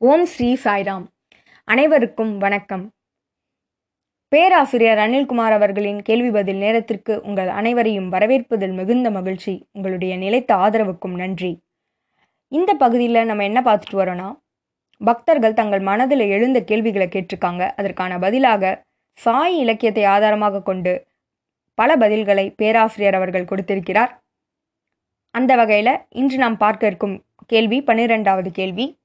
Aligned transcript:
ஓம் 0.00 0.24
ஸ்ரீ 0.24 0.58
சாய்ராம். 0.64 1.04
அனைவருக்கும் 1.64 2.38
வணக்கம். 2.38 2.90
பேராசிரியர் 4.28 4.98
அனில்குமார் 4.98 5.52
அவர்களின் 5.52 6.02
கேள்வி 6.02 6.30
பதில் 6.30 6.56
நேரத்திற்கு 6.56 7.20
உங்கள் 7.22 7.48
அனைவரையும் 7.48 8.12
வரவேற்பதில் 8.12 8.74
மிகுந்த 8.74 9.10
மகிழ்ச்சி. 9.10 9.66
உங்களுடைய 9.72 10.16
நிலைத்த 10.16 10.54
ஆதரவுக்கும் 10.54 11.16
நன்றி. 11.16 11.62
இந்த 12.48 12.74
பகுதியில் 12.74 13.24
நம்ம 13.24 13.44
என்ன 13.44 13.60
பார்த்துட்டு 13.60 13.94
வரோன்னா 13.94 14.32
பக்தர்கள் 14.98 15.54
தங்கள் 15.54 15.80
மனதில் 15.80 16.20
எழுந்த 16.20 16.60
கேள்விகளை 16.60 17.08
கேட்டிருக்காங்க. 17.08 17.70
அதற்கான 17.76 18.18
பதிலாக 18.18 18.84
சாய் 19.12 19.58
இலக்கியத்தை 19.58 20.04
ஆதாரமாக 20.04 20.62
கொண்டு 20.62 21.06
பல 21.74 21.96
பதில்களை 21.96 22.54
பேராசிரியர் 22.56 23.14
அவர்கள் 23.14 23.44
கொடுத்திருக்கிறார். 23.44 24.18
அந்த 25.30 25.56
வகையில் 25.56 25.98
இன்று 26.08 26.36
நாம் 26.36 26.56
பார்க்க 26.56 26.86
இருக்கும் 26.86 27.24
கேள்வி 27.46 27.82
பன்னிரெண்டாவது 27.82 28.50
கேள்வி 28.50 28.97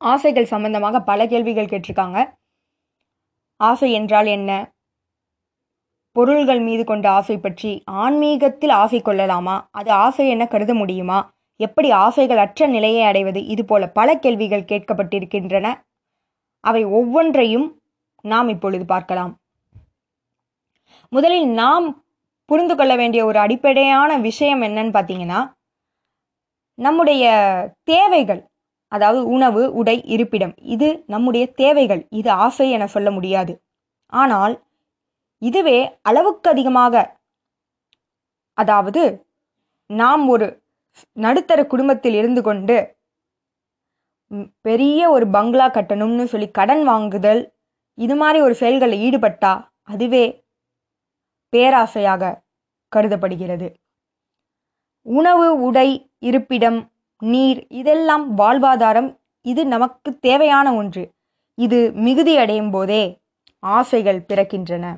ஆசைகள் 0.00 0.44
சம்பந்தமாக 0.44 1.00
பல 1.00 1.26
கேள்விகள் 1.26 1.66
கேட்டிருக்காங்க. 1.66 2.36
ஆசை 3.56 3.92
என்றால் 3.92 4.26
என்ன? 4.26 4.72
பொருள்கள் 6.12 6.60
மீது 6.60 6.84
கொண்ட 6.84 7.10
ஆசை 7.10 7.38
பற்றி 7.38 7.82
ஆன்மீகத்தில் 7.84 8.70
ஆசை 8.70 9.02
கொள்ளலாமா? 9.02 9.68
அது 9.70 9.90
ஆசை 9.90 10.28
என 10.28 10.46
கருத 10.46 10.74
முடியுமா? 10.74 11.36
எப்படி 11.56 11.90
ஆசைகள் 11.90 12.36
அற்ற 12.36 12.66
நிலையை 12.66 13.02
அடைவது? 13.02 13.46
இது 13.46 13.64
போல 13.64 13.88
பல 13.88 14.18
கேள்விகள் 14.18 14.60
கேட்கப்பட்டிருக்கின்றன. 14.60 15.74
அவை 16.60 16.84
ஒவ்வொன்றையும் 16.84 17.80
நாம் 18.20 18.48
இப்பொழுது 18.48 18.84
பார்க்கலாம். 18.84 19.36
முதலில் 21.08 21.48
நாம் 21.48 22.04
புரிந்து 22.44 22.76
கொள்ள 22.76 22.96
வேண்டிய 22.96 23.24
ஒரு 23.24 23.38
அடிப்படையான 23.38 24.16
விஷயம் 24.18 24.62
என்னன்னு 24.62 24.92
பார்த்தீங்கன்னா 24.96 25.52
நம்முடைய 26.74 27.24
தேவைகள் 27.82 28.47
அதாவது 28.92 29.20
உணவு 29.26 29.62
உடை 29.80 29.96
இருப்பிடம். 30.14 30.54
இது 30.74 30.88
நம்முடைய 31.06 31.44
தேவைகள். 31.52 32.02
இது 32.10 32.30
ஆசை 32.44 32.66
என 32.70 32.86
சொல்ல 32.86 33.08
முடியாது. 33.10 33.52
ஆனால் 34.12 34.54
இதுவே 35.42 35.78
அளவுக்கு 36.02 36.48
அதிகமாக 36.50 36.94
அதாவது 38.58 39.02
நாம் 39.90 40.24
ஒரு 40.28 40.46
நடுத்தர 41.16 41.60
குடும்பத்தில் 41.66 42.16
இருந்து 42.20 42.40
கொண்டு 42.42 42.76
பெரிய 44.60 45.00
ஒரு 45.10 45.26
பங்களா 45.26 45.66
கட்டணும்னு 45.68 46.24
சொல்லி 46.24 46.48
கடன் 46.50 46.82
வாங்குதல் 46.84 47.40
இது 47.98 48.14
மாதிரி 48.16 48.38
ஒரு 48.40 48.54
செயல்களில் 48.54 49.02
ஈடுபட்டா 49.06 49.52
அதுவே 49.82 50.24
பேராசையாக 51.52 52.32
கருதப்படுகிறது. 52.92 53.68
உணவு 55.06 55.46
உடை 55.66 55.88
இருப்பிடம் 56.18 56.78
நீர் 57.18 57.66
இதெல்லாம் 57.68 58.38
வாழ்வாதாரம். 58.38 59.16
இது 59.42 59.66
நமக்கு 59.66 60.18
தேவையான 60.18 60.74
ஒன்று. 60.74 61.12
இது 61.54 61.92
மிகுதி 61.92 62.36
அடையும் 62.36 62.70
போதே 62.70 63.18
ஆசைகள் 63.58 64.24
பிறக்கின்றன. 64.28 64.96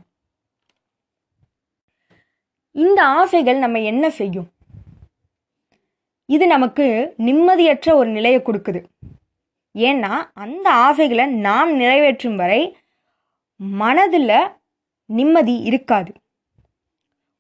இந்த 2.73 3.05
ஆசைகள் 3.05 3.59
நம்ம 3.59 3.81
என்ன 3.81 4.11
செய்யும்? 4.11 4.49
இது 6.27 6.47
நமக்கு 6.47 7.15
நிம்மதியற்ற 7.19 7.95
ஒரு 7.95 8.11
நிலையை 8.11 8.41
கொடுக்குது. 8.41 8.85
ஏன்னா 9.75 10.31
அந்த 10.35 10.71
ஆசைகளை 10.71 11.27
நாம் 11.27 11.77
நிறைவேற்றும் 11.77 12.37
வரை 12.37 12.77
மனதில் 13.57 14.33
நிம்மதி 15.07 15.59
இருக்காது. 15.59 16.13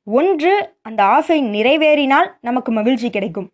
ஒன்று 0.04 0.74
அந்த 0.82 1.04
ஆசை 1.04 1.42
நிறைவேறினால் 1.42 2.32
நமக்கு 2.40 2.72
மகிழ்ச்சி 2.72 3.10
கிடைக்கும். 3.10 3.52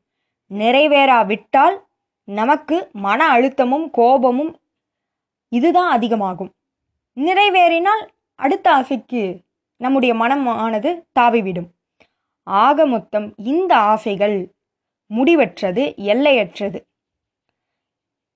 நிறைவேறாவிட்டால் 0.51 1.79
நமக்கு 2.25 2.91
மன 2.93 3.39
அழுத்தமும் 3.39 3.91
கோபமும் 3.91 4.61
இதுதான் 5.49 5.91
அதிகமாகும். 5.91 6.55
நிறைவேறினால் 7.17 8.09
அடுத்த 8.35 8.75
ஆசைக்கு 8.75 9.41
நம்முடைய 9.77 10.15
மனமானது 10.15 11.07
தாவிவிடும். 11.21 11.69
ஆக 12.43 12.87
மொத்தம் 12.87 13.35
இந்த 13.37 13.77
ஆசைகள் 13.77 14.55
முடிவற்றது 15.15 15.97
எல்லையற்றது. 15.97 16.87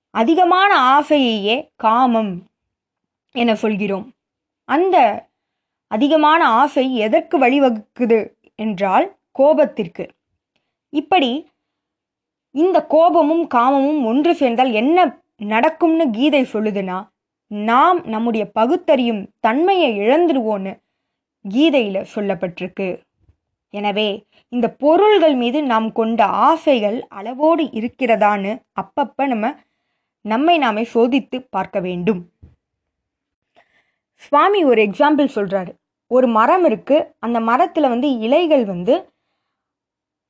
அதிகமான 0.09 0.99
ஆசையையே 0.99 1.71
காமம் 1.75 2.47
என 3.31 3.55
சொல்கிறோம். 3.55 4.13
அந்த 4.65 5.27
அதிகமான 5.87 6.47
ஆசை 6.47 6.95
எதற்கு 6.95 7.39
வழிவகுக்குது 7.39 8.31
என்றால் 8.55 9.17
கோபத்திற்கு. 9.39 10.09
இப்படி 10.89 11.50
இந்த 12.55 12.77
கோபமும் 12.85 13.45
காமமும் 13.53 14.01
ஒன்று 14.05 14.31
சேர்ந்தால் 14.35 14.71
என்ன 14.71 14.97
நடக்கும்னு 15.35 16.05
கீதை 16.09 16.41
சொல்லுதுன்னா 16.53 16.97
நாம் 17.51 17.99
நம்முடைய 18.05 18.43
பகுத்தறியும் 18.51 19.21
தன்மையை 19.39 19.89
இழந்துடுவோன்னு 19.99 20.73
கீதையில் 21.45 22.09
சொல்லப்பட்டிருக்கு. 22.15 22.87
எனவே 23.73 24.09
இந்த 24.49 24.67
பொருள்கள் 24.83 25.35
மீது 25.35 25.59
நாம் 25.63 25.87
கொண்ட 25.91 26.21
ஆசைகள் 26.25 26.97
அளவோடு 27.09 27.63
இருக்கிறதான்னு 27.79 28.51
அப்பப்ப 28.81 29.27
நம்ம 29.27 29.53
நம்மை 30.25 30.55
நாமே 30.57 30.83
சோதித்து 30.93 31.37
பார்க்க 31.49 31.77
வேண்டும். 31.79 32.21
சுவாமி 34.15 34.59
ஒரு 34.63 34.81
எக்ஸாம்பிள் 34.81 35.35
சொல்றாரு. 35.35 35.71
ஒரு 36.11 36.27
மரம் 36.27 36.65
இருக்கு. 36.65 36.97
அந்த 37.19 37.37
மரத்துல 37.39 37.89
வந்து 37.89 38.09
இலைகள் 38.19 38.65
வந்து 38.65 38.95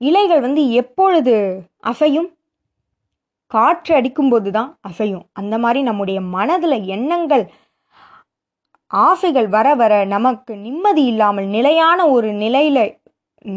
இலைகள் 0.01 0.39
வந்து 0.39 0.61
எப்பொழுது 0.71 1.33
அசையும்? 1.91 2.29
காற்று 3.51 3.91
அடிக்கும்போது 3.95 4.49
தான் 4.51 4.69
அசையும். 4.89 5.25
அந்த 5.33 5.55
மாதிரி 5.57 5.79
நம்முடைய 5.83 6.19
மனதில் 6.35 6.77
எண்ணங்கள் 6.87 7.43
ஆசைகள் 8.91 9.47
வர 9.47 9.67
வர 9.75 9.93
நமக்கு 10.05 10.53
நிம்மதி 10.57 11.03
இல்லாமல் 11.05 11.47
நிலையான 11.47 11.99
ஒரு 12.09 12.29
நிலையில் 12.33 12.83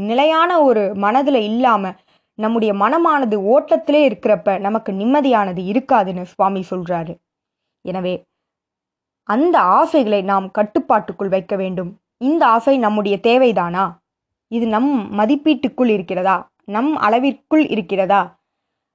நிலையான 0.09 0.51
ஒரு 0.63 0.83
மனதில் 0.95 1.41
இல்லாமல் 1.43 1.97
நம்முடைய 2.39 2.73
மனமானது 2.75 3.37
ஓட்டத்திலே 3.55 4.01
இருக்கிறப்ப 4.09 4.59
நமக்கு 4.59 4.93
நிம்மதியானது 4.93 5.63
இருக்காதுன்னு 5.73 6.23
சுவாமி 6.23 6.63
சொல்கிறாரு 6.71 7.15
எனவே 7.85 8.15
அந்த 9.29 9.57
ஆசைகளை 9.61 10.23
நாம் 10.23 10.47
கட்டுப்பாட்டுக்குள் 10.51 11.29
வைக்க 11.29 11.57
வேண்டும். 11.57 11.91
இந்த 12.19 12.43
ஆசை 12.47 12.75
நம்முடைய 12.79 13.17
தேவைதானா? 13.23 13.85
இது 14.49 14.67
நம் 14.67 15.19
மதிப்பீட்டுக்குள் 15.19 15.89
இருக்கிறதா? 15.89 16.53
நம் 16.65 16.99
அளவிற்குள் 16.99 17.71
இருக்கிறதா? 17.71 18.41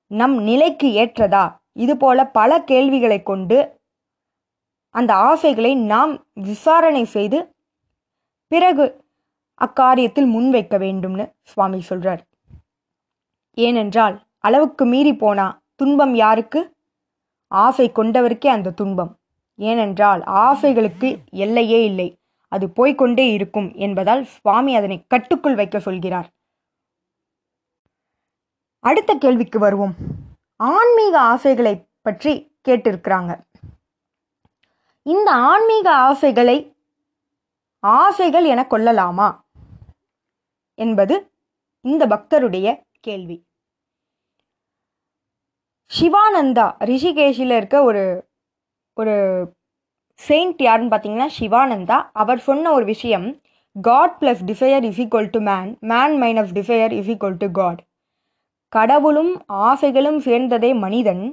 நம் 0.07 0.37
நிலைக்கு 0.37 0.87
ஏற்றதா? 0.87 1.57
இதுபோல 1.73 2.27
பல 2.27 2.63
கேள்விகளை 2.63 3.23
கொண்டு 3.23 3.77
அந்த 4.89 5.13
ஆசைகளை 5.13 5.75
நாம் 5.75 6.25
விசாரணை 6.33 7.03
செய்து 7.03 7.55
பிறகு 8.47 9.03
அக்காரியத்தில் 9.65 10.29
முன்வைக்க 10.35 10.77
வேண்டும்னு 10.77 11.31
சுவாமி 11.41 11.83
சொல்றார். 11.89 12.19
ஏனென்றால் 13.53 14.23
அளவுக்கு 14.39 14.85
மீறி 14.85 15.15
போனா 15.15 15.61
துன்பம் 15.75 16.15
யாருக்கு? 16.15 16.75
ஆசை 17.47 17.91
கொண்டவருக்கே 17.91 18.47
அந்த 18.47 18.71
துன்பம். 18.71 19.17
ஏனென்றால் 19.55 20.21
ஆசைகளுக்கு 20.21 21.17
எல்லையே 21.29 21.83
இல்லை. 21.83 22.18
அது 22.49 22.67
போய்கொண்டே 22.67 23.25
இருக்கும் 23.33 23.73
என்பதால் 23.75 24.23
சுவாமி 24.25 24.75
அதனை 24.75 25.05
கட்டுக்குள் 25.07 25.55
வைக்க 25.55 25.79
சொல்கிறார். 25.79 26.29
அடுத்த 28.83 29.13
கேள்விக்கு 29.13 29.59
வருவோம். 29.59 29.95
ஆன்மீக 30.55 31.19
ஆசைகளை 31.19 31.73
பற்றி 32.01 32.33
கேட்டிருக்கிறாங்க. 32.67 33.31
இந்த 35.01 35.31
ஆன்மீக 35.31 35.87
ஆசைகளை 35.95 36.57
ஆசைகள் 37.83 38.45
என 38.45 38.67
கொள்ளலாமா 38.67 39.27
என்பது 40.73 41.15
இந்த 41.85 42.07
பக்தருடைய 42.07 42.67
கேள்வி. 42.99 43.37
சிவானந்தா 45.91 46.65
ரிஷிகேஷில் 46.89 47.55
இருக்க 47.55 47.83
ஒரு 47.83 48.03
ஒரு 48.93 49.15
செயின்ட் 50.19 50.61
யாருன்னு 50.67 50.93
பார்த்தீங்கன்னா 50.93 51.27
சிவானந்தா. 51.39 51.97
அவர் 52.21 52.41
சொன்ன 52.47 52.71
ஒரு 52.77 52.85
விஷயம் 52.85 53.27
God 53.75 54.15
plus 54.21 54.41
desire 54.49 54.85
is 54.89 54.99
equal 55.01 55.29
to 55.31 55.39
man 55.49 55.69
man 55.91 56.15
minus 56.21 56.53
desire 56.57 56.93
is 56.99 57.09
equal 57.09 57.37
to 57.43 57.47
God 57.51 57.81
கடவுளும் 58.73 59.33
ஆசைகளும் 59.67 60.19
சேர்ந்ததே 60.27 60.71
மனிதன். 60.85 61.23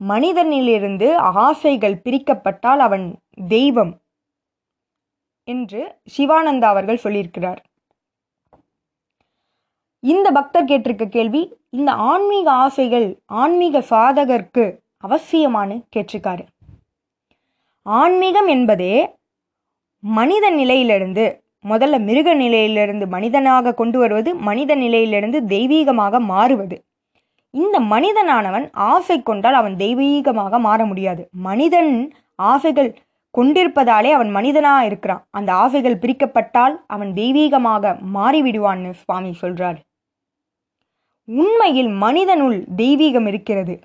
மனிதனிலிருந்து 0.00 1.08
ஆசைகள் 1.44 1.96
பிரிக்கப்பட்டால் 2.04 2.82
அவன் 2.86 3.06
தெய்வம் 3.48 3.92
என்று 5.48 5.80
சிவானந்தா 6.16 6.68
அவர்கள் 6.74 7.02
சொல்லியிருக்கிறார். 7.04 7.60
இந்த 10.02 10.26
பக்தர் 10.30 10.68
கேட்டிருக்க 10.70 11.06
கேள்வி 11.16 11.42
இந்த 11.70 11.90
ஆன்மீக 12.10 12.46
ஆசைகள் 12.66 13.08
ஆன்மீக 13.42 13.82
சாதகர்க்கு 13.90 14.64
அவசியமானு 15.06 15.76
கேட்டிருக்காரு. 15.96 16.44
ஆன்மீகம் 17.96 18.46
என்பதே 18.46 18.94
மனித 20.02 20.50
நிலையிலிருந்து 20.50 21.24
முதல்ல 21.68 21.98
மிருக 21.98 22.34
நிலையிலிருந்து 22.34 23.06
மனிதனாக 23.06 23.74
கொண்டு 23.74 23.98
வருவது 23.98 24.34
மனித 24.34 24.74
நிலையிலிருந்து 24.74 25.38
தெய்வீகமாக 25.40 26.20
மாறுவது. 26.20 26.76
இந்த 27.50 27.80
மனிதனானவன் 27.80 28.66
ஆசை 28.72 29.22
கொண்டால் 29.22 29.54
அவன் 29.54 29.76
தெய்வீகமாக 29.76 30.58
மாற 30.58 30.84
முடியாது. 30.84 31.28
மனிதன் 31.32 32.12
ஆசைகள் 32.34 32.90
கொண்டிருப்பதாலே 33.38 34.10
அவன் 34.10 34.30
மனிதனாக 34.30 34.84
இருக்கிறான். 34.84 35.26
அந்த 35.30 35.52
ஆசைகள் 35.54 35.98
பிரிக்கப்பட்டால் 35.98 36.74
அவன் 36.86 37.12
தெய்வீகமாக 37.12 37.94
மாறிவிடுவான்னு 38.14 38.90
சுவாமி 38.90 39.34
சொல்றார். 39.40 39.78
உண்மையில் 41.24 41.88
மனிதனுள் 41.88 42.64
தெய்வீகம் 42.76 43.26
இருக்கிறது. 43.26 43.80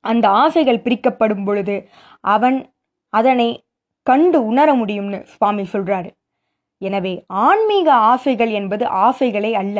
அந்த 0.00 0.28
ஆசைகள் 0.28 0.82
பிரிக்கப்படும் 0.82 1.44
பொழுது 1.44 1.76
அவன் 2.20 2.58
அதனை 3.12 3.48
கண்டு 4.02 4.38
உணர 4.44 4.68
முடியும்னு 4.74 5.18
சுவாமி 5.22 5.64
சொல்றாரு. 5.72 6.10
எனவே 6.78 7.24
ஆன்மீக 7.26 7.94
ஆசைகள் 7.94 8.50
என்பது 8.50 8.84
ஆசைகளே 8.86 9.52
அல்ல. 9.52 9.78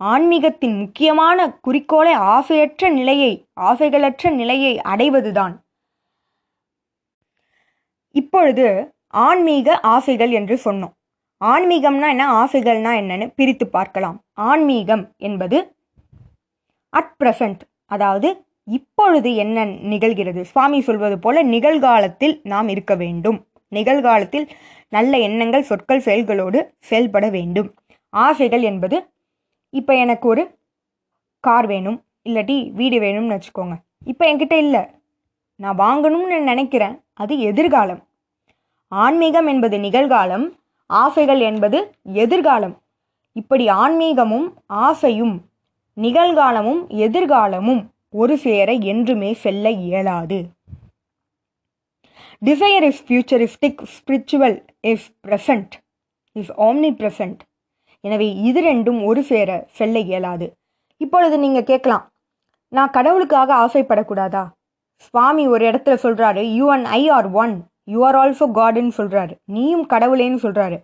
ஆன்மீகத்தின் 0.00 0.76
முக்கியமான 0.78 1.38
குறிக்கோளை 1.60 2.12
ஆசையற்ற 2.12 2.88
நிலையை 2.88 3.32
ஆசைகளற்ற 3.60 4.30
நிலையை 4.34 4.80
அடைவதுதான். 4.80 5.54
இப்பொழுது 8.14 8.94
ஆன்மீக 9.06 9.76
ஆசைகள் 9.80 10.30
என்று 10.30 10.60
சொன்னோம். 10.64 10.94
ஆன்மீகம்னா 11.40 12.08
என்ன? 12.08 12.24
ஆசைகள்னா 12.42 12.92
என்னன்னு 13.00 13.26
பிரித்து 13.34 13.66
பார்க்கலாம். 13.68 14.16
ஆன்மீகம் 14.32 15.04
என்பது 15.16 15.58
அட் 16.92 17.14
பிரசன்ட் 17.20 17.62
அதாவது 17.86 18.28
இப்பொழுது 18.64 19.34
என்ன 19.34 19.64
நிகழ்கிறது? 19.64 20.40
சுவாமி 20.40 20.80
சொல்வது 20.80 21.18
போல 21.18 21.42
நிகழ்காலத்தில் 21.42 22.40
நாம் 22.42 22.68
இருக்க 22.68 22.94
வேண்டும். 22.94 23.46
நிகழ்காலத்தில் 23.68 24.48
நல்ல 24.88 25.18
எண்ணங்கள் 25.18 25.62
சொற்கள் 25.62 26.00
செயல்களோடு 26.00 26.66
செயல்பட 26.80 27.28
வேண்டும். 27.28 27.74
ஆசைகள் 28.10 28.62
என்பது 28.62 29.10
இப்போ 29.70 29.96
எனக்கு 29.96 30.28
ஒரு 30.28 30.58
கார் 31.40 31.66
வேணும் 31.66 32.04
இல்லாட்டி 32.28 32.72
வீடு 32.72 33.00
வேணும்னு 33.00 33.40
வச்சுக்கோங்க. 33.40 33.72
இப்போ 34.04 34.34
என்கிட்ட 34.34 34.52
இல்லை. 34.52 34.80
நான் 35.56 35.78
வாங்கணும்னு 35.78 36.42
நினைக்கிறேன். 36.42 37.00
அது 37.12 37.38
எதிர்காலம். 37.38 38.08
ஆன்மீகம் 38.88 39.46
என்பது 39.46 39.78
நிகழ்காலம். 39.78 40.50
ஆசைகள் 40.86 41.40
என்பது 41.40 41.94
எதிர்காலம். 42.02 42.82
இப்படி 43.32 43.68
ஆன்மீகமும் 43.68 44.52
ஆசையும் 44.66 45.40
நிகழ்காலமும் 45.96 46.86
எதிர்காலமும் 46.88 47.84
ஒரு 48.14 48.34
சேர 48.44 48.70
என்றுமே 48.92 49.30
செல்ல 49.42 49.70
இயலாது. 49.86 50.38
Desire 52.42 52.86
is 52.88 53.02
futuristic 53.06 53.80
spiritual 53.96 54.56
is 54.92 55.06
present 55.26 55.74
is 56.36 56.52
omnipresent 57.00 57.40
எனவே 58.04 58.28
இது 58.48 58.60
ரெண்டும் 58.70 59.00
ஒரு 59.08 59.22
சேர 59.30 59.50
செல்ல 59.78 59.98
இயலாது. 60.10 60.46
இப்பொழுது 61.00 61.36
நீங்கள் 61.44 61.68
கேட்கலாம் 61.70 62.04
நான் 62.72 62.94
கடவுளுக்காக 62.96 63.50
ஆசைப்படக்கூடாதா? 63.64 64.44
சுவாமி 65.06 65.44
ஒரு 65.54 65.62
இடத்துல 65.70 65.94
சொல்கிறாரு 66.06 66.42
you 66.58 66.66
and 66.74 66.88
I 66.98 67.02
are 67.16 67.28
one 67.42 67.54
you 67.92 68.00
are 68.08 68.18
also 68.22 68.46
காடுன்னு 68.58 68.94
சொல்கிறாரு 69.00 69.34
நீயும் 69.54 69.86
கடவுளேன்னு 69.92 70.40
சொல்கிறாரு 70.46 70.78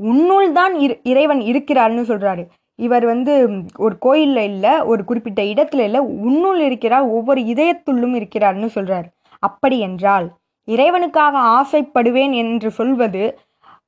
உன்னுள் 0.00 0.50
தான் 0.58 0.74
இறைவன் 1.12 1.42
இருக்கிறார்னு 1.50 2.04
சொல்கிறாரு 2.10 2.42
இவர் 2.86 3.04
வந்து 3.04 3.32
ஒரு 3.76 3.94
கோயிலில் 3.98 4.44
இல்லை 4.50 4.72
ஒரு 4.80 5.02
குறிப்பிட்ட 5.04 5.40
இடத்துல 5.42 5.84
இல்லை 5.88 6.00
உன்னுள் 6.28 6.60
இருக்கிறார் 6.60 7.06
ஒவ்வொரு 7.16 7.40
இதயத்துள்ளும் 7.52 8.14
இருக்கிறார்னு 8.20 8.68
சொல்கிறார் 8.76 9.08
அப்படி 9.42 9.78
என்றால் 9.78 10.26
இறைவனுக்காக 10.68 11.34
ஆசைப்படுவேன் 11.58 12.34
என்று 12.42 12.68
சொல்வது 12.70 13.22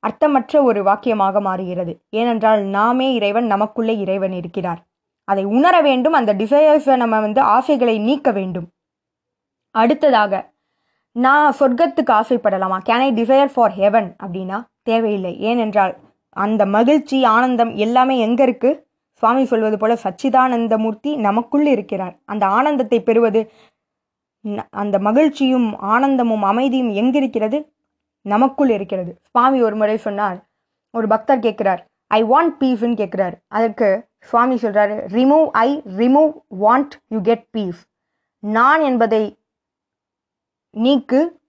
அர்த்தமற்ற 0.03 0.55
ஒரு 0.63 0.79
வாக்கியமாக 0.83 1.39
மாறுகிறது. 1.41 1.93
ஏனென்றால் 2.09 2.61
நாமே 2.75 3.07
இறைவன் 3.13 3.47
நமக்குள்ளே 3.53 3.93
இறைவன் 3.97 4.31
இருக்கிறார். 4.31 4.81
அதை 5.27 5.43
உணர 5.57 5.75
வேண்டும் 5.81 6.17
அந்த 6.19 6.31
டிசையர்ஸை 6.33 6.95
நம்ம 6.95 7.19
வந்து 7.19 7.41
ஆசைகளை 7.55 7.95
நீக்க 7.99 8.31
வேண்டும். 8.31 8.67
அடுத்ததாக 9.75 10.33
நான் 11.15 11.55
சொர்க்கத்துக்கு 11.59 12.11
ஆசைப்படலாமா? 12.19 12.77
Can 12.89 13.05
I 13.07 13.09
desire 13.21 13.53
for 13.53 13.75
heaven 13.79 14.09
அப்படின்னா 14.23 14.57
தேவையில்லை. 14.89 15.33
ஏனென்றால் 15.49 15.93
அந்த 16.35 16.61
மகிழ்ச்சி 16.75 17.17
ஆனந்தம் 17.35 17.71
எல்லாமே 17.85 18.15
எங்கே 18.19 18.43
இருக்குது 18.47 18.79
சுவாமி 19.17 19.45
சொல்வது 19.45 19.77
போல 19.77 19.93
சச்சிதானந்த 19.93 20.77
மூர்த்தி 20.77 21.15
நமக்குள் 21.15 21.65
இருக்கிறார். 21.65 22.19
அந்த 22.25 22.45
ஆனந்தத்தை 22.45 23.03
பெறுவது 23.03 23.51
ந- 24.47 24.67
அந்த 24.69 24.99
மகிழ்ச்சியும் 24.99 25.77
ஆனந்தமும் 25.77 26.43
அமைதியும் 26.43 26.93
எங்கிருக்கிறது? 26.93 27.71
நமக்குள் 28.21 28.69
இருக்கிறது. 28.69 29.19
சுவாமி 29.29 29.61
ஒரு 29.61 29.75
முறை 29.75 29.97
சொன்னார் 29.97 30.45
ஒரு 30.91 31.07
பக்தர் 31.07 31.39
கேட்கிறார் 31.39 31.87
ஐ 32.07 32.23
வாண்ட் 32.23 32.55
பீஸ்ன்னு 32.59 32.95
கேட்கிறார். 32.95 33.39
அதற்கு 33.47 34.07
சுவாமி 34.21 34.55
சொல்கிறாரு 34.55 35.05
remove 35.07 35.49
I 35.51 35.81
remove 35.85 36.31
want 36.61 36.89
you 37.07 37.21
get 37.21 37.49
peace 37.49 37.87
நான் 38.39 38.81
என்பதை 38.81 39.37
நீக்கு 40.77 41.39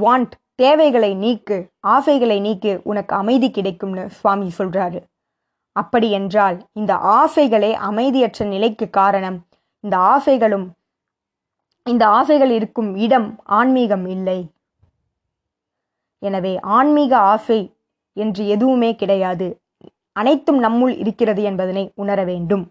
வாண்ட் 0.00 0.30
தேவைகளை 0.54 1.14
நீக்கு 1.14 1.68
ஆசைகளை 1.80 2.40
நீக்கு 2.40 2.80
உனக்கு 2.84 3.16
அமைதி 3.16 3.50
கிடைக்கும்னு 3.50 4.10
சுவாமி 4.10 4.52
சொல்கிறாரு 4.58 5.02
அப்படி 5.76 6.08
என்றால் 6.18 6.56
இந்த 6.80 6.92
ஆசைகளே 7.18 7.70
அமைதியற்ற 7.88 8.44
நிலைக்கு 8.54 8.86
காரணம். 9.00 9.38
இந்த 9.84 9.96
ஆசைகளும் 10.12 10.66
இந்த 11.86 12.04
ஆசைகள் 12.18 12.52
இருக்கும் 12.58 12.90
இடம் 13.04 13.28
ஆன்மீகம் 13.58 14.06
இல்லை. 14.14 14.38
எனவே 16.22 16.52
ஆன்மீக 16.76 17.12
ஆசை 17.32 17.60
என்று 18.16 18.42
எதுவுமே 18.54 18.90
கிடையாது. 19.02 19.48
அனைத்தும் 20.20 20.60
நம்முள் 20.66 20.92
இருக்கிறது 21.02 21.42
என்பதனை 21.50 21.84
உணர 22.02 22.18
வேண்டும். 22.30 22.64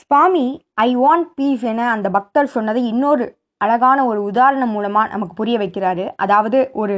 சுவாமி 0.00 0.46
ஐ 0.86 0.90
வாண்ட் 1.02 1.30
பீஸ் 1.38 1.64
என 1.72 1.80
அந்த 1.94 2.08
பக்தர் 2.16 2.54
சொன்னதை 2.56 2.82
இன்னொரு 2.92 3.24
அழகான 3.60 3.98
ஒரு 4.10 4.20
உதாரணம் 4.30 4.72
மூலமாக 4.76 5.10
நமக்கு 5.14 5.34
புரிய 5.40 5.56
வைக்கிறாரு. 5.62 6.04
அதாவது 6.24 6.58
ஒரு 6.82 6.96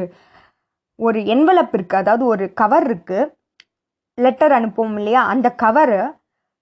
ஒரு 0.98 1.18
என்வலப் 1.34 1.74
இருக்குது 1.76 2.02
அதாவது 2.02 2.24
ஒரு 2.32 2.44
கவர் 2.60 2.86
இருக்குது 2.88 3.30
லெட்டர் 4.18 4.54
அனுப்புவோம் 4.58 4.96
இல்லையா? 5.00 5.22
அந்த 5.32 5.48
கவரு 5.62 6.00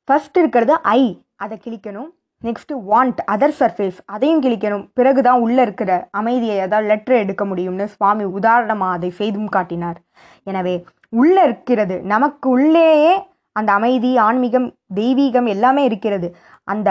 ஃபஸ்ட் 0.09 0.39
இருக்கிறது 0.43 0.75
ஐ 0.99 1.03
அதை 1.45 1.57
கிழிக்கணும். 1.65 2.11
நெக்ஸ்ட்டு 2.43 2.75
வாண்ட் 2.91 3.19
அதர் 3.35 3.57
சர்ஃபேஸ் 3.59 3.99
அதையும் 4.15 4.43
கிழிக்கணும். 4.45 4.85
பிறகுதான் 4.99 5.41
உள்ளே 5.47 5.63
இருக்கிற 5.67 5.91
அமைதியை 6.21 6.57
அதாவது 6.67 6.89
லெட்டர் 6.93 7.23
எடுக்க 7.25 7.45
முடியும்னு 7.51 7.87
சுவாமி 7.95 8.25
உதாரணமாக 8.39 8.97
அதை 8.97 9.11
செய்தும் 9.21 9.51
காட்டினார். 9.57 9.99
எனவே 10.47 10.75
உள்ளே 11.13 11.43
இருக்கிறது 11.49 11.97
நமக்கு 12.15 12.47
உள்ளேயே 12.57 13.13
அந்த 13.57 13.71
அமைதி 13.79 14.11
ஆன்மீகம் 14.27 14.69
தெய்வீகம் 14.95 15.49
எல்லாமே 15.55 15.83
இருக்கிறது. 15.91 16.29
அந்த 16.73 16.89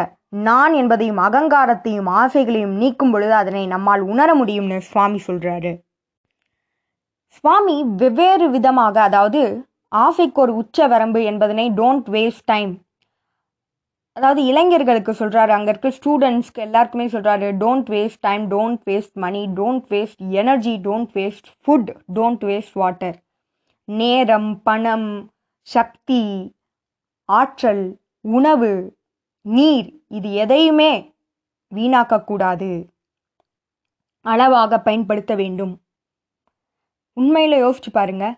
நான் 0.48 0.74
என்பதையும் 0.82 1.22
அகங்காரத்தையும் 1.28 2.10
ஆசைகளையும் 2.22 2.76
நீக்கும் 2.82 3.12
பொழுது 3.14 3.34
அதனை 3.42 3.64
நம்மால் 3.74 4.04
உணர 4.14 4.30
முடியும்னு 4.42 4.78
சுவாமி 4.90 5.20
சொல்கிறாரு 5.28 5.72
சுவாமி 7.38 7.76
வெவ்வேறு 8.02 8.48
விதமாக 8.56 8.96
அதாவது 9.02 9.42
ஆசைக்கு 9.92 10.40
ஒரு 10.42 10.54
உச்ச 10.54 10.88
வரம்பு 10.88 11.20
என்பதனை 11.24 11.66
டோன்ட் 11.80 12.10
வேஸ்ட் 12.10 12.46
டைம் 12.46 12.74
அதாவது 14.18 14.42
இளைஞர்களுக்கு 14.44 15.12
சொல்கிறாரு 15.14 15.50
அங்கே 15.50 15.72
இருக்க 15.72 15.90
ஸ்டூடெண்ட்ஸ்க்கு 15.90 16.62
எல்லாருக்குமே 16.62 17.06
சொல்கிறாரு 17.08 17.48
don't 17.58 17.90
waste 17.90 18.22
time 18.22 18.44
don't 18.50 18.82
waste 18.86 19.16
money 19.16 19.42
don't 19.60 19.88
waste 19.90 20.22
energy 20.34 20.76
don't 20.88 21.12
waste 21.14 21.50
food 21.64 21.92
don't 22.14 22.44
waste 22.44 22.74
water 22.74 23.18
நேரம் 23.88 24.50
பணம் 24.62 25.10
சக்தி 25.68 26.24
ஆற்றல் 27.30 27.86
உணவு 28.26 28.72
நீர் 29.46 29.90
இது 30.08 30.30
எதையுமே 30.34 30.92
வீணாக்கக்கூடாது. 31.72 32.72
அளவாக 34.26 34.80
பயன்படுத்த 34.80 35.34
வேண்டும். 35.36 35.74
உண்மையில் 37.18 37.62
யோசிச்சு 37.64 37.92
பாருங்கள் 37.92 38.36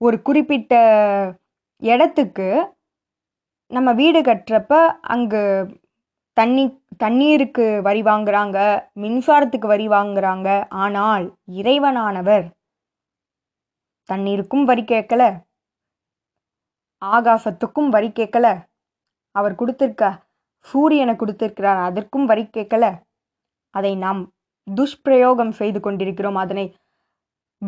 ஒரு 0.00 0.16
குறிப்பிட்ட 0.22 0.74
இடத்துக்கு 1.82 2.48
நம்ம 3.70 3.88
வீடு 3.92 4.20
கட்டுறப்ப 4.20 4.74
அங்கு 5.14 5.42
தண்ணி 6.36 6.64
தண்ணீருக்கு 6.96 7.64
வரி 7.82 8.02
வாங்குறாங்க 8.02 8.58
மின்சாரத்துக்கு 9.02 9.66
வரி 9.72 9.86
வாங்குறாங்க. 9.88 10.48
ஆனால் 10.84 11.24
இறைவனானவர் 11.60 12.46
தண்ணீருக்கும் 14.08 14.64
வரி 14.70 14.84
கேட்கல 14.92 15.22
ஆகாசத்துக்கும் 17.02 17.88
வரி 17.88 18.10
கேட்கல. 18.18 18.46
அவர் 19.34 19.54
கொடுத்திருக்க 19.60 20.04
சூரியனை 20.66 21.14
கொடுத்திருக்கிறார் 21.16 21.80
அதற்கும் 21.88 22.26
வரி 22.30 22.44
கேட்கல. 22.56 22.84
அதை 23.74 23.92
நாம் 24.04 24.20
துஷ்பிரயோகம் 24.66 25.54
செய்து 25.60 25.80
கொண்டிருக்கிறோம். 25.80 26.38
அதனை 26.44 26.64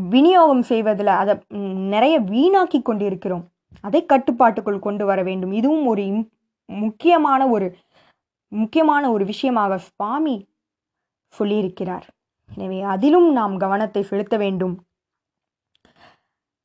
விநியோகம் 0.02 0.62
செய்வதில் 0.62 1.06
அதை 1.06 1.38
நிறைய 1.72 2.20
வீணாக்கி 2.20 2.82
கொண்டிருக்கிறோம். 2.82 3.50
அதை 3.80 4.06
கட்டுப்பாட்டுக்குள் 4.06 4.78
கொண்டு 4.78 5.06
வர 5.06 5.22
வேண்டும். 5.22 5.52
இதுவும் 5.52 5.86
ஒரு 5.86 6.02
இம்- 6.02 6.30
முக்கியமான 6.66 7.48
ஒரு 7.48 7.76
முக்கியமான 8.48 9.12
ஒரு 9.12 9.24
விஷயமாக 9.24 9.78
சுவாமி 9.78 10.48
சொல்லியிருக்கிறார். 11.38 12.02
எனவே 12.56 12.80
அதிலும் 12.80 13.32
நாம் 13.32 13.58
கவனத்தை 13.58 14.02
செலுத்த 14.02 14.36
வேண்டும். 14.36 14.84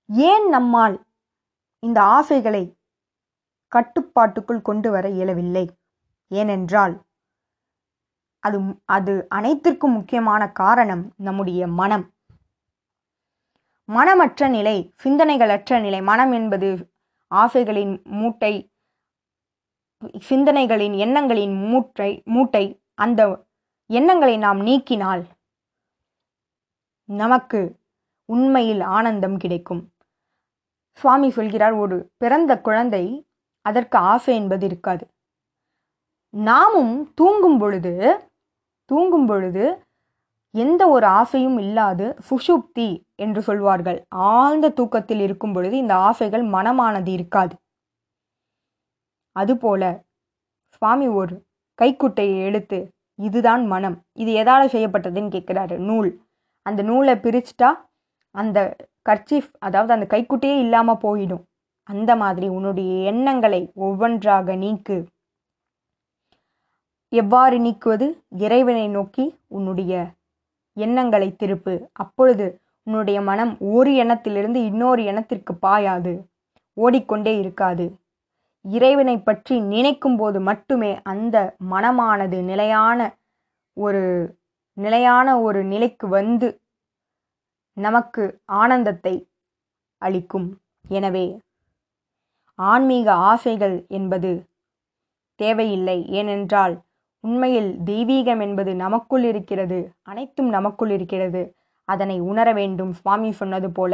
ஏன் 0.08 0.50
நம்மால் 0.50 1.06
இந்த 1.80 2.02
ஆசைகளை 2.02 2.76
கட்டுப்பாட்டுக்குள் 3.68 4.62
கொண்டு 4.62 4.92
வர 4.92 5.10
இயலவில்லை? 5.10 5.70
ஏனென்றால் 6.28 7.02
அது 8.40 8.60
அது 8.86 9.26
அனைத்திற்கும் 9.30 9.92
முக்கியமான 9.92 10.50
காரணம் 10.50 11.14
நம்முடைய 11.18 11.68
மனம். 11.68 12.11
மனமற்ற 13.90 14.48
நிலை 14.48 14.78
சிந்தனைகளற்ற 15.04 15.82
நிலை. 15.82 16.02
மனம் 16.02 16.32
என்பது 16.32 16.70
ஆசைகளின் 17.32 17.94
மூட்டை 18.04 18.54
சிந்தனைகளின் 20.30 20.96
எண்ணங்களின் 20.98 21.56
மூட்டை 21.70 22.12
மூட்டை. 22.26 22.66
அந்த 22.94 23.22
எண்ணங்களை 23.90 24.38
நாம் 24.38 24.60
நீக்கினால் 24.66 25.24
நமக்கு 27.10 27.60
உண்மையில் 28.26 28.82
ஆனந்தம் 28.98 29.38
கிடைக்கும். 29.38 29.82
சுவாமி 31.00 31.30
சொல்கிறார் 31.30 31.76
ஒரு 31.84 31.98
பிறந்த 32.18 32.52
குழந்தை 32.62 33.04
அதற்கு 33.66 33.98
ஆசை 33.98 34.36
என்பது 34.36 34.66
இருக்காது. 34.66 35.06
நாமும் 36.34 36.96
தூங்கும் 37.14 37.58
பொழுது 37.58 37.94
தூங்கும் 38.90 39.26
பொழுது 39.26 39.66
எந்த 40.54 40.88
ஒரு 40.88 41.06
ஆசையும் 41.06 41.58
இல்லாது 41.58 42.16
சுஷுப்தி 42.30 42.88
என்று 43.16 43.42
சொல்வார்கள். 43.42 44.06
ஆழ்ந்த 44.10 44.70
தூக்கத்தில் 44.70 45.20
இருக்கும் 45.20 45.54
பொழுது 45.54 45.78
இந்த 45.78 45.96
ஆசைகள் 45.96 46.44
மனமானது 46.46 47.08
இருக்காது. 47.08 47.56
அதுபோல 49.36 49.84
சுவாமி 50.74 51.08
ஒரு 51.08 51.46
கைக்குட்டையை 51.82 52.44
எடுத்து 52.44 52.92
இதுதான் 53.20 53.66
மனம். 53.66 53.98
இது 54.14 54.32
எதால 54.44 54.64
செய்யப்பட்டதுன்னு 54.74 55.30
கேட்குறாரு. 55.36 55.78
நூல். 55.78 56.22
அந்த 56.66 56.82
நூலை 56.82 57.14
பிரிச்சுட்டா 57.16 57.70
அந்த 58.36 58.76
கர்ச்சீஃப் 59.10 59.50
அதாவது 59.60 59.94
அந்த 59.94 60.08
கைக்குட்டையே 60.10 60.60
இல்லாமல் 60.60 61.02
போயிடும். 61.04 61.44
அந்த 61.90 62.16
மாதிரி 62.16 62.48
உன்னுடைய 62.48 62.92
எண்ணங்களை 63.12 63.72
ஒவ்வொன்றாக 63.76 64.56
நீக்கு. 64.56 64.98
எவ்வாறு 67.12 67.58
நீக்குவது? 67.60 68.08
இறைவனை 68.38 68.88
நோக்கி 68.88 69.26
உன்னுடைய 69.48 69.94
எண்ணங்களை 70.74 71.36
திருப்பு. 71.44 71.74
அப்பொழுது 71.92 72.46
உன்னுடைய 72.84 73.22
மனம் 73.22 73.54
ஒரு 73.60 73.92
எண்ணத்திலிருந்து 73.94 74.60
இன்னொரு 74.66 75.04
எண்ணத்திற்கு 75.04 75.54
பாயாது. 75.68 76.14
ஓடிக்கொண்டே 76.74 77.34
இருக்காது. 77.40 77.86
இறைவனை 78.66 79.16
பற்றி 79.20 79.56
நினைக்கும் 79.60 80.18
போது 80.18 80.40
மட்டுமே 80.40 81.00
அந்த 81.04 81.56
மனமானது 81.72 82.38
நிலையான 82.44 83.00
ஒரு 83.78 84.04
நிலையான 84.78 85.28
ஒரு 85.42 85.64
நிலைக்கு 85.64 86.08
வந்து 86.08 86.48
நமக்கு 87.78 88.24
ஆனந்தத்தை 88.46 89.16
அளிக்கும். 89.98 90.48
எனவே 90.88 91.26
ஆன்மீக 92.56 93.14
ஆசைகள் 93.14 93.86
என்பது 93.88 94.32
தேவையில்லை. 95.36 95.98
ஏனென்றால் 96.10 96.76
உண்மையில் 97.24 97.72
தெய்வீகம் 97.86 98.42
என்பது 98.42 98.72
நமக்குள் 98.76 99.24
இருக்கிறது 99.24 99.80
அனைத்தும் 100.02 100.50
நமக்குள் 100.50 100.90
இருக்கிறது. 100.90 101.42
அதனை 101.90 102.20
உணர 102.20 102.54
வேண்டும். 102.54 102.92
சுவாமி 102.92 103.32
சொன்னது 103.32 103.70
போல 103.72 103.94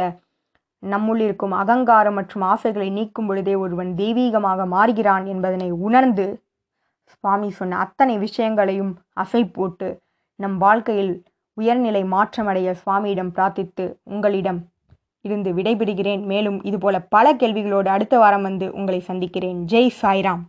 நம்முள் 0.82 1.20
இருக்கும் 1.20 1.52
அகங்காரம் 1.52 2.14
மற்றும் 2.14 2.42
ஆசைகளை 2.42 2.90
நீக்கும் 2.90 3.26
பொழுதே 3.26 3.54
ஒருவன் 3.54 3.94
தெய்வீகமாக 3.94 4.66
மாறுகிறான் 4.66 5.24
என்பதனை 5.26 5.70
உணர்ந்து 5.70 6.26
சுவாமி 7.12 7.50
சொன்ன 7.50 7.78
அத்தனை 7.78 8.18
விஷயங்களையும் 8.18 8.92
அசை 9.20 9.42
போட்டு 9.52 9.88
நம் 10.40 10.56
வாழ்க்கையில் 10.58 11.12
உயர்நிலை 11.56 12.02
மாற்றமடைய 12.04 12.74
சுவாமியிடம் 12.82 13.32
பிரார்த்தித்து 13.36 13.84
உங்களிடம் 14.02 14.60
இருந்து 15.20 15.50
விடைபெறுகிறேன். 15.52 16.22
மேலும் 16.22 16.58
இதுபோல 16.62 16.96
பல 17.14 17.32
கேள்விகளோடு 17.34 17.86
அடுத்த 17.86 18.18
வாரம் 18.18 18.42
வந்து 18.42 18.72
உங்களை 18.72 19.00
சந்திக்கிறேன். 19.00 19.64
ஜெய் 19.64 19.90
சாய்ராம். 20.02 20.42